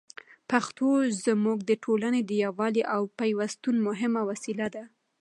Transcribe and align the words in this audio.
پښتو 0.49 0.87
زموږ 1.25 1.57
د 1.69 1.71
ټولني 1.83 2.21
د 2.25 2.31
یووالي 2.43 2.83
او 2.95 3.01
پېوستون 3.17 3.75
مهمه 3.87 4.21
وسیله 4.29 4.67
ده. 4.75 4.83